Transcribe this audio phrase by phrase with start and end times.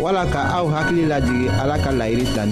[0.00, 2.44] wala ka aw hakili lajigi ala ka laɲini w la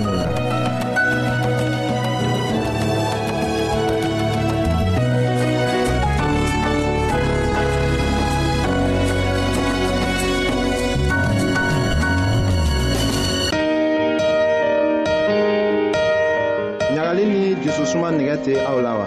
[16.95, 19.07] ɲagali ni jususuma nigɛ tɛ aw la wa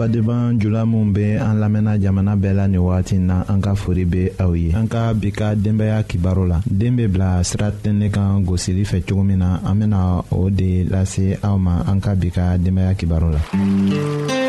[0.00, 4.04] badenban jula minw be an lamɛnna jamana bɛɛ la nin wagati na an ka fori
[4.06, 8.08] be aw ye an ka bi ka denbaya kibaro la den be bila sira tɛnɛ
[8.12, 12.14] kan gosili fɛ cogo min na an bena o de lase aw ma an ka
[12.14, 14.39] bi ka denbaya kibaro la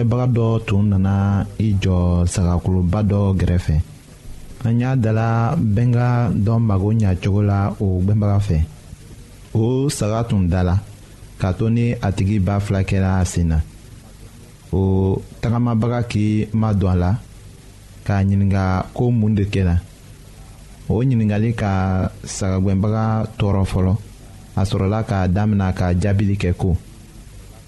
[0.00, 1.16] kɛbaga dɔ tun nana
[1.64, 1.98] i jɔ
[2.32, 3.74] sagakoloba dɔ gɛrɛfɛ
[4.66, 5.28] an y'a dala
[5.74, 6.08] bɛnga
[6.44, 8.58] dɔ mago ɲa cogo la o gwɛnbaga fɛ
[9.60, 10.74] o saga tun dala
[11.40, 13.58] k'a to ni a tigi ba fila kɛra a sen na
[14.72, 14.80] o
[15.42, 17.10] tagamabaga k'i ma don a la
[18.06, 19.74] k'a ɲininga ko mun de kɛra
[20.88, 23.04] o ɲiningali ka sagagwɛnbaga
[23.38, 23.94] tɔɔrɔ fɔlɔ
[24.56, 26.76] a sɔrɔla k'a damina ka jaabili kɛ ko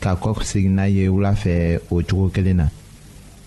[0.00, 2.66] ka kɔk segin n'a ye wula fɛ o cogo kelen na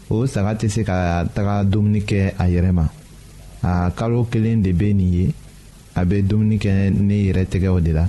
[0.09, 2.85] o saga tɛ se ka taga dumuni kɛ a yɛrɛ ma
[3.61, 5.33] a kalo kelen de bɛ nin ye
[5.95, 8.05] a bɛ dumuni kɛ ne yɛrɛ tɛgɛw de la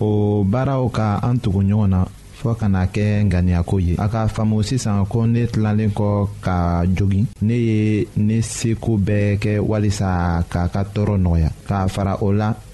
[0.00, 2.04] o baaraw ka an tugu ɲɔgɔn na
[2.38, 6.84] fɔɔ ka na kɛ ŋaniyako ye a ka faamu sisan ko ne tilalen kɔ ka
[6.96, 12.26] jogi ne ye ne seko bɛɛ kɛ walisa k'a ka tɔɔrɔ nɔgɔya k'a fara o
[12.32, 12.54] la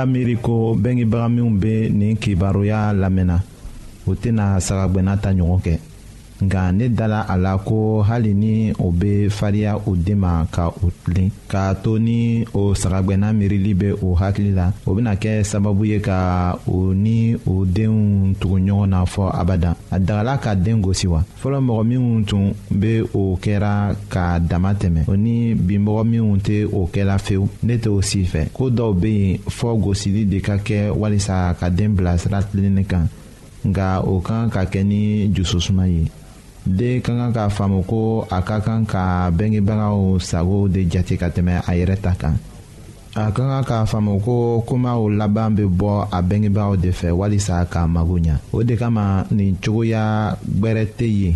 [0.00, 3.36] b'a miiri ko bengebaga minw be nin kibaroya lamɛnna
[4.08, 5.72] u tena sagagwɛnna ta ɲɔgɔn kɛ
[6.42, 10.64] nka ne dala a la ko hali ni o bɛ fariya o den ma ka
[10.68, 15.42] o tilen k'a to ni o sagagɛnna miirili bɛ o hakili la o bɛna kɛ
[15.44, 20.54] sababu ye ka o ni o denw tugu ɲɔgɔn na fɔ abada a dagala ka
[20.54, 25.54] den gosi wa fɔlɔ mɔgɔ minnu tun bɛ o kɛra k'a dama tɛmɛ o ni
[25.54, 29.80] binmɔgɔ minnu tɛ o kɛra fewu ne tɛ si fɛ ko dɔw bɛ yen fɔ
[29.82, 33.06] gosili de ka kɛ walisa ka den bila sira tilenni kan
[33.66, 36.08] nka o kan ka kɛ ni jususuma ye
[36.66, 41.28] den ka kan k'a faamu ko a ka kan ka bengebagaw sago de jate ka
[41.32, 42.36] tɛmɛ a yɛrɛ ta kan
[43.16, 47.64] a ka kan k'a faamu ko kumaw laban bɛ bɔ a bengebagaw de fɛ walisa
[47.64, 51.34] k'a mago ɲa o de kama nin cogoya gbɛrɛ tɛ yen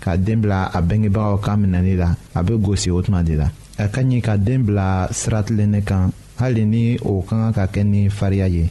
[0.00, 3.48] ka den bila a bengebagaw kan minɛli la a bɛ gosi o tuma de la
[3.78, 7.82] a ka ɲi ka den bila siratilennen kan hali ni o ka kan ka kɛ
[7.86, 8.68] ni fariya ye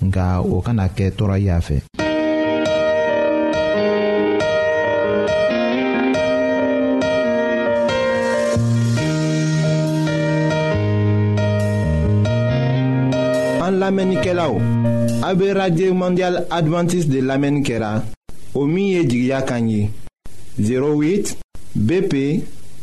[0.00, 2.01] nka o kana kɛ tɔɔrɔ ye a fɛ.
[14.42, 14.58] Awe,
[15.22, 18.02] Awe Radye Mondial Adventist de Lame Nkera
[18.54, 19.88] Omiye Jigya Kanyi
[20.58, 21.36] 08
[21.76, 22.42] BP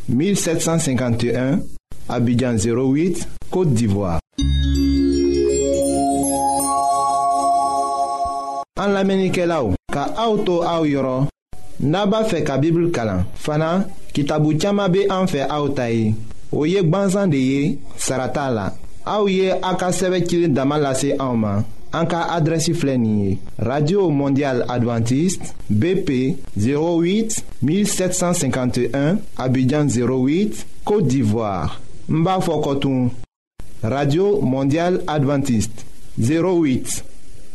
[0.09, 1.59] 1751
[2.07, 4.19] Abidjan 08, Kote Divoa
[8.79, 11.27] An Lame Nkera ou Ka auto awe yoron
[11.81, 16.13] Naba fe ka bibil kalan Fana, ki tabu tchama be anfe awe tayi
[16.53, 18.71] Oyek banzan deye, sarata la
[19.09, 19.87] Aouye Aka
[20.47, 22.41] damalase ka
[23.65, 31.81] radio Mondiale adventiste bp 08 1751 abidjan 08 côte d'ivoire
[33.81, 35.85] radio mondial adventiste
[36.19, 37.03] 08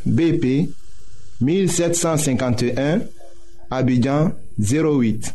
[0.06, 0.70] bp
[1.40, 2.98] 1751
[3.70, 5.34] abidjan 08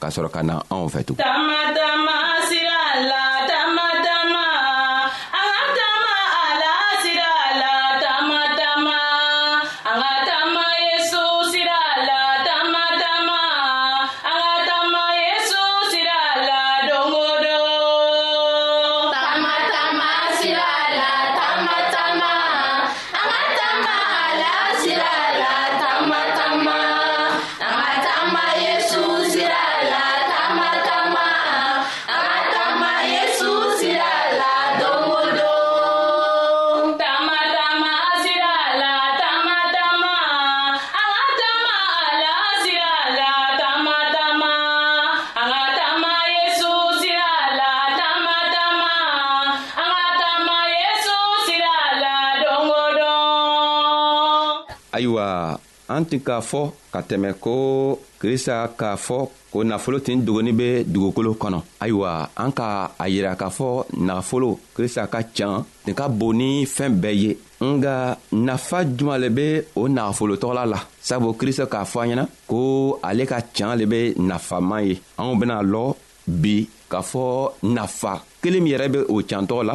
[0.00, 1.24] k'a sɔrɔ ka na anw fɛ tugun
[55.26, 56.60] ayiwa an tɛ k'a fɔ
[56.92, 57.52] ka tɛmɛ ko
[58.18, 63.36] krista k'a fɔ ko nafolo tin dogoni bɛ dugukolo kɔnɔ ayiwa an ka a yira
[63.38, 63.68] k'a fɔ
[64.06, 69.28] nafolo krista ka can nin ka bon ni fɛn bɛɛ ye nka nafa juman de
[69.38, 72.58] bɛ o nafolotɔgɔla la sabu krista k'a fɔ an ɲɛna ko
[73.08, 75.84] ale ka can le bɛ nafama ye anw bɛn'a lɔ
[76.26, 77.24] bi k'a fɔ
[77.76, 79.74] nafa kelen min yɛrɛ bɛ o cantɔ la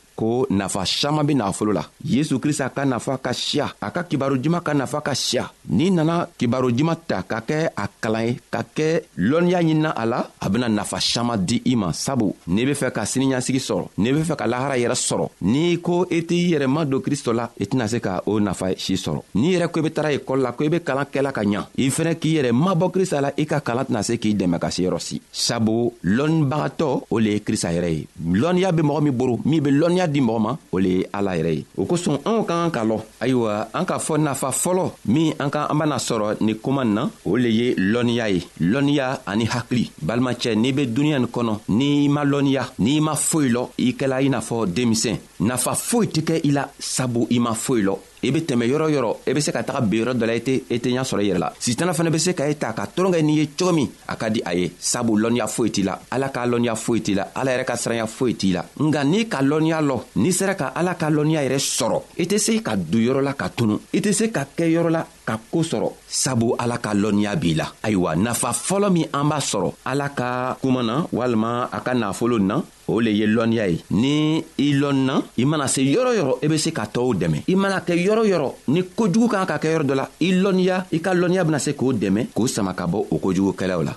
[0.15, 4.37] ko nafa saman be nagafolo la yesu krista ka nafa ka siya a ka kibaro
[4.37, 8.33] juman ka nafa ka siya n'i nana kibaro juman ta ka kɛ a kalan ye
[8.51, 12.65] ka kɛ lɔnniya ɲinina a la a bena nafa saman di i ma sabu n'i
[12.65, 16.17] be fɛ ka siniɲasigi sɔrɔ n'i be fɛ ka lahara yɛrɛ sɔrɔ n'i ko i
[16.19, 19.21] e t'i yɛrɛ ma don kristɔ la i tɛna se ka o nafa si sɔrɔ
[19.35, 21.65] n'i yɛrɛ ko i be tara ekɔli la ko i be kalan kɛla ka ɲa
[21.77, 24.69] i fɛnɛ k'i yɛrɛ mabɔ krista la i ka kalan tɛna se k'i dɛmɛ ka
[24.71, 29.13] se yɔrɔ si sabu lɔnnibagatɔ o le ye krista yɛrɛ ye lɔnniya be mɔgɔ min
[29.17, 31.85] boro min be lɔnniya sanuya di mɔgɔ ma o le ye ala yɛrɛ ye o
[31.85, 35.67] kosɔn anw ka kan ka lɔ ayiwa an ka fɔ nafa fɔlɔ min an ka
[35.69, 39.91] an bena sɔrɔ nin koman nin na o le ye lɔnniya ye lɔnniya ani hakili
[40.01, 44.21] balimacɛ n'i be duniɲa nin kɔnɔ n'i ma lɔnniya n'i ma foyi lɔ i kɛla
[44.23, 47.95] i n'a fɔ denmisɛn nafa foyi tɛ kɛ i la sabu i ma foyi lɔ
[48.23, 50.39] i be tɛmɛ yɔrɔ yɔrɔ i be se ka taga ben yɔrɔ dɔ la i
[50.39, 52.73] tɛ i tɛ ɲa sɔrɔ i yɛrɛ la sitana fana be se ka i ta
[52.73, 55.83] ka tɔrɔnkɛ n'i ye cogo min a ka di a ye sabu lɔnniya foyi t'i
[55.83, 59.03] la ala ka lɔnniya foyi t'i la ala yɛrɛ ka siranya foyi t'i la nga
[59.03, 62.61] n'i ka lɔnniya lɔ n'i sera ka ala ka lɔnniya yɛrɛ sɔrɔ i tɛ se
[62.61, 65.61] ka don yɔrɔ la ka tunu i tɛ se ka kɛ yɔrɔ la ka koo
[65.63, 70.09] sɔrɔ sabu ala ka lɔnniya b'i la ayiwa nafa fɔlɔ min an b'a sɔrɔ ala
[70.09, 74.67] ka kuma na walima a ka nafolo na o le ye lɔnniya ye ni i
[74.73, 77.79] lɔnna i mana se yɔrɔ yɔrɔ i e be se ka tɔɔw dɛmɛ i mana
[77.87, 81.11] kɛ yɔrɔ yɔrɔ ni kojugu kan ka kɛ yɔrɔ dɔ la i lɔnniya i ka
[81.13, 83.95] lɔnniya bena se k'o dɛmɛ k'o sama ka bɔ o kojugukɛlaw la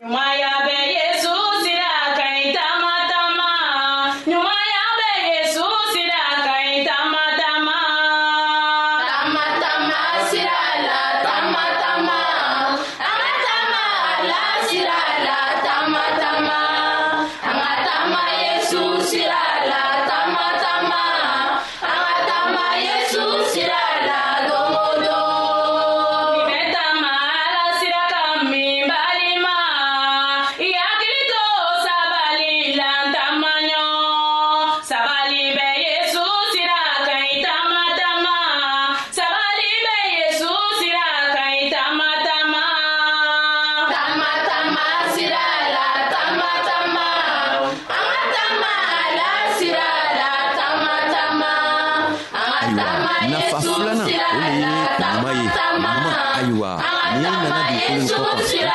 [57.86, 58.53] público.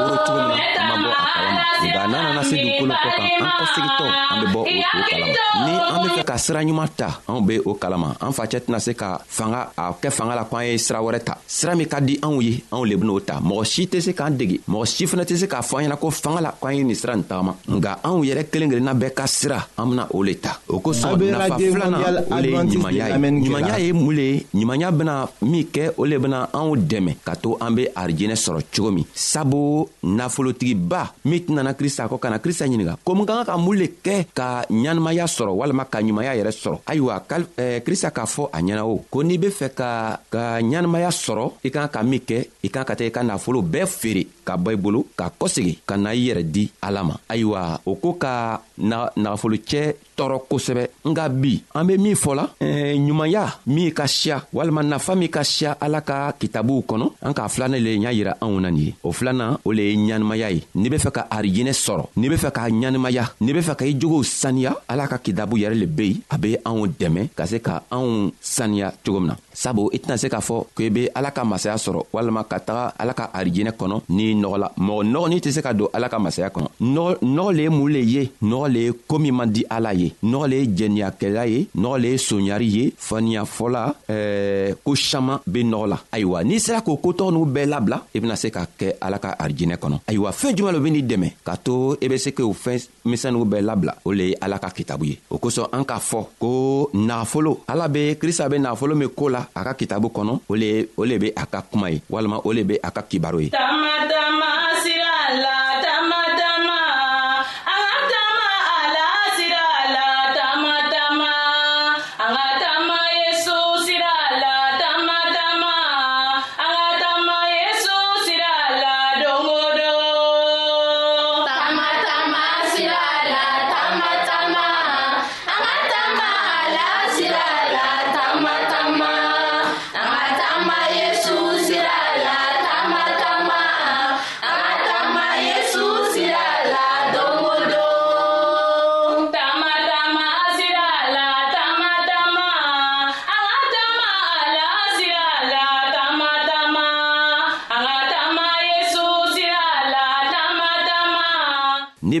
[0.00, 1.34] woro cogo min na an ma bɔ a
[1.82, 4.76] kalama nka n'an nana se dugukolo kɔ kan an kɔsegitɔ an be bɔ o kalama
[4.76, 4.76] ni
[5.94, 8.92] an be fɛ ka sira ɲuman ta anw be o kalama an facɛ tɛna se
[9.00, 12.18] ka fanga a kɛ fanga la k'an ye sira wɛrɛ ta sira min ka di
[12.26, 15.24] anw ye anw le ben'o ta mɔgɔ si tɛ se k'an dege mɔgɔ si fɛnɛ
[15.28, 17.52] tɛ se k'a fɔ an ɲɛna ko fanga la k'an ye nin sira nin tagama
[17.68, 21.04] nka anw yɛrɛ kelen kelenna bɛɛ ka sira an bena o le ta o kosɔn
[21.32, 22.00] nafa filanan
[22.34, 25.14] o le ye ɲumanya ye ɲumanya ye mun le ye ɲumanya bena
[25.50, 28.90] min kɛ o le bena anw dɛmɛ ka to an an be arijɛnɛ sɔrɔ cogo
[28.90, 33.56] min sabu nafolotigiba min tɛnana krista kɔ kana krista ɲininga ko min ka ka ka
[33.56, 37.22] mun le kɛ ka ɲanamaya sɔrɔ walama ka ɲumanya yɛrɛ sɔrɔ ayiwa
[37.56, 41.44] eh, krista k'a fɔ a ɲɛna o ko n'i be fɛ ka ka ɲanamaya sɔrɔ
[41.64, 44.58] i kan ka min kɛ i kan ka taa i ka nafolo bɛɛ feere ka
[44.64, 48.08] bɔ i bolo ka kɔsegi ka na i yɛrɛ di ala ma ayiwa o ko
[48.22, 48.32] ka
[48.82, 49.80] nagafolocɛ
[50.18, 52.44] tɔɔrɔ kosɛbɛ nga bi an be min fɔla
[53.06, 57.46] ɲumanya min ka siya walima nafa min ka siya ala ka kitabuw kɔnɔ an k'a
[57.54, 60.60] filanan le y'a yira anw na nin ye o filanan o le ye ɲanimaya ye
[60.74, 63.84] n'i be fɛ ka arijinɛ sɔrɔ n'i be fɛ k'a ɲanimaya n'i be fɛ ka
[63.84, 67.46] i jogow saniya ala ka kitabu yɛrɛ le be yen a be anw dɛmɛ ka
[67.46, 71.02] se ka anw saniya cogo min na sabu i tɛna se k'a fɔ k'i be
[71.14, 75.40] ala ka masaya sɔrɔ walima ka taga ala ka arijinɛ kɔnɔ ni nɔgɔla mɔgɔ nɔgɔnin
[75.40, 78.66] tɛ se ka don ala ka masaya kɔnɔ nɔgɔ le ye mun le ye nɔgɔ
[78.72, 82.08] le ye koo min man di ala ye nɔgɔ le ye jɛniyakɛla ye nɔgɔ le
[82.08, 87.32] ye soɲari ye faniyafɔla ɛɛ ko saman be nɔgɔ la ayiwa n'i sera k'o kotɔgɔ
[87.32, 90.72] n'u bɛɛ labila i bena se ka kɛ ala ka arijinɛ kɔnɔ ayiwa fɛɛn juman
[90.72, 94.24] lo ben'i dɛmɛ k'a to i be se k'o fɛn misɛniw bɛɛ labila o le
[94.30, 98.48] ye ala ka kitabu ye o kosɔn an k'a fɔ ko nagafolo ala be krista
[98.50, 101.90] be nagafolo min koo la a ka kitabu kɔnɔ o le be a ka kuma
[101.90, 103.50] ye walima o le be a ka kibaro ye
[104.38, 104.69] my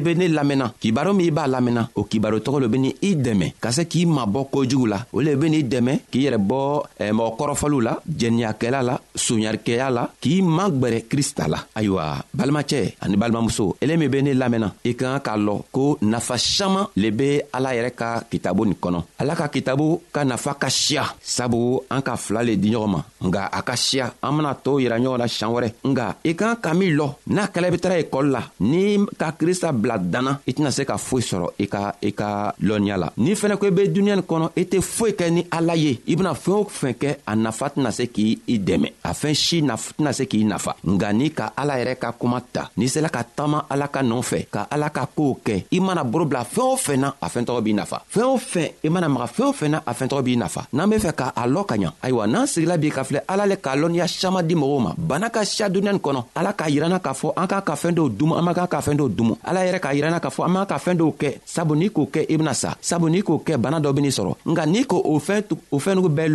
[0.00, 3.14] be ne lamɛnna kibaro min i b'a lamɛnna o kibaro tɔgɔ lo be ni i
[3.14, 6.82] dɛmɛ ka se k'i mabɔ kojugu la o le be n'i dɛmɛ k'i yɛrɛ bɔ
[7.12, 13.76] mɔgɔ kɔrɔfɔliw la jɛniyakɛla la soɲarikɛya la k'i magwɛrɛ krista la ayiwa balimacɛ ani balimamuso
[13.80, 17.40] ele min be ne lamɛnna i ka kan k'a lɔn ko nafa saman le be
[17.52, 22.00] ala yɛrɛ ka kitabu nin kɔnɔ ala ka kitabu ka nafa ka siya sabu an
[22.00, 25.18] ka fila le di ɲɔgɔn ma nga a ka siya an bena tɔɔw yira ɲɔgɔn
[25.18, 28.30] na sian wɛrɛ nga i ka kan ka min lɔ n'a kɛlɛ be tara ekɔli
[28.30, 31.92] la ni ka krista bila bila danna i tɛna se ka foyi sɔrɔ i ka
[32.02, 35.12] i ka lɔnniya la n'i fɛnɛ ko i be duniɲa nin kɔnɔ i tɛ foyi
[35.12, 38.38] kɛ ni ala ye i bena fɛɛn o fɛn kɛ a nafa tɛna se k'i
[38.58, 42.40] dɛmɛ a fɛɛn si tɛna se k'i nafa nga n'i ka ala yɛrɛ ka kuma
[42.52, 46.04] ta n'i sela ka taama ala ka nɔfɛ ka ala ka koow kɛ i mana
[46.04, 49.08] boro bila fɛɛn o fɛn na a fɛɛntɔgɔ b'i nafa fɛɛn o fɛn i mana
[49.08, 51.74] maga fɛɛn o fɛn na a fɛɛntɔgɔ b'i nafa n'an be fɛ k'a lɔ ka
[51.76, 54.94] ɲa ayiwa n'an sigila b'i ka filɛ ala le k'a lɔnniya saman di mɔgɔw ma
[54.96, 57.94] bana ka siya duniɲa nin kɔnɔ ala k'a yiranna k'a fɔ an k'a ka fɛɛn
[57.94, 60.44] dɔw dumu an man kan ka fɛɛn dɔw dumu ala yɛrɛ k'a yirana k'a fɔ
[60.44, 63.22] an man ka fɛɛn dɔw kɛ sabu n'i k'o kɛ i bena sa sabu n'i
[63.24, 66.28] k'o kɛ bana dɔ benii sɔrɔ nka n'i k' o fɛɛn nugu bɛɛ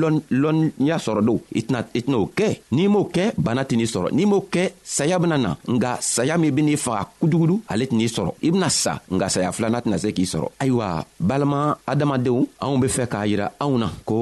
[0.43, 4.69] lɔnniya sɔrɔ don i tɛna'o kɛ n'i m'o kɛ bana tɛn'i sɔrɔ n'i m'o kɛ
[4.83, 8.99] saya bena na nga saya min benii faga kujugudu ale tɛn'i sɔrɔ i bena sa
[9.09, 13.47] nga saya filana tɛna se k'i sɔrɔ ayiwa balima adamadenw anw be fɛ k'a yira
[13.61, 14.21] anw na ko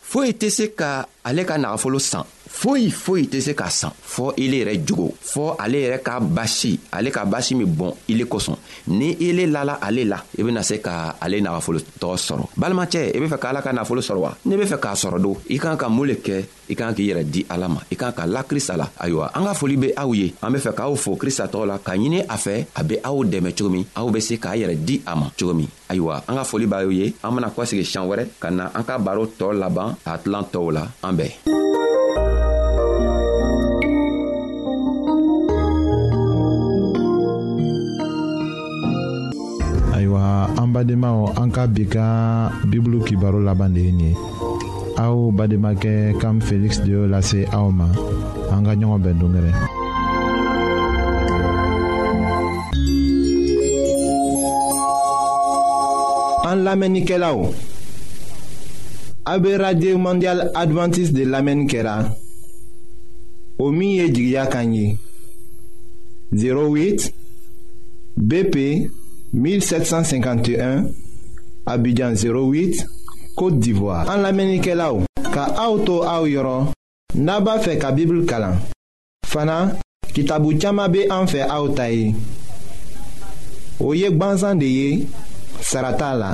[0.11, 0.89] Foyi te se ka
[1.23, 2.25] ale ka nara folo san.
[2.53, 3.93] Foyi foyi te se ka san.
[3.95, 5.13] Foyi le re djugo.
[5.23, 6.73] Foyi ale re ka bashi.
[6.91, 7.93] Ale ka bashi mi bon.
[8.11, 8.57] Ile koson.
[8.91, 10.17] Ne ele la la ale la.
[10.37, 12.49] Ebe nasen ka ale nara folo to soron.
[12.59, 14.35] Balman che, ebe fe ka ala ka nara folo soron.
[14.51, 15.37] Nebe fe ka soron do.
[15.47, 16.43] Ikan ka mouleke.
[16.71, 19.43] i kan k'i yɛrɛ di ala ma i kan ka la krista la ayiwa an
[19.45, 22.23] ka foli be aw ye an be fɛ k'aw fo krista tɔgɔ la ka ɲini
[22.27, 25.11] a fɛ a be aw dɛmɛ cogo min aw be se k'a yɛrɛ di a
[25.15, 28.47] ma cogo min ayiwa an ka foli b'aw ye an bena kɔsegi siɲan wɛrɛ ka
[28.49, 31.33] na an ka baro tɔɔ laban a tilan tɔw la an bɛɛ
[39.93, 40.23] ayiwa
[40.55, 42.03] an badenmaw an ka bi ka
[42.71, 44.49] bibulu kibaro laban de ye nin ye
[45.09, 46.93] au Bademake Kam Felix de
[47.51, 47.87] Aoma.
[48.51, 49.53] En gagnant ben bɛn
[56.43, 56.67] En
[59.25, 62.15] An mondial adventiste de l'Amenkera.
[63.59, 64.01] Omi
[66.31, 67.13] 08
[68.23, 68.57] BP
[69.33, 70.83] 1751
[71.65, 72.85] Abidjan 08
[73.35, 76.67] Kote d'Ivoire An la menike la ou Ka aoutou aou yoron
[77.15, 78.57] Naba fe ka bibl kalan
[79.27, 79.73] Fana
[80.15, 82.13] kitabu tiyama be an fe aoutayi
[83.81, 85.07] Oye gbanzan de ye
[85.61, 86.31] Sarata la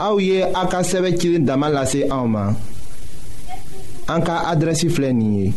[0.00, 2.54] Aou ye a ka seve kilin daman lase aouman
[4.10, 5.52] An ka adresi flenye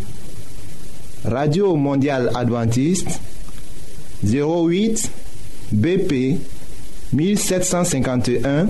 [1.26, 3.20] Radio Mondial Adventiste
[4.28, 5.08] 08
[5.72, 6.40] BP
[7.14, 8.70] 1751